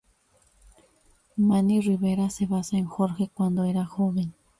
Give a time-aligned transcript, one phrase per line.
[1.37, 4.33] Manny Rivera se basa en Jorge cuando era joven.